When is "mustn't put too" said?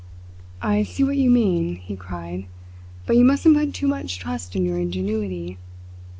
3.23-3.85